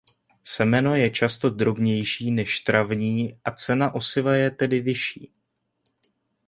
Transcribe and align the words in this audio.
Semeno 0.43 0.95
je 0.95 1.09
často 1.09 1.49
drobnější 1.49 2.31
než 2.31 2.61
travní 2.61 3.39
a 3.45 3.51
cena 3.51 3.95
osiva 3.95 4.35
je 4.35 4.51
tedy 4.51 4.79
vyšší. 4.79 5.31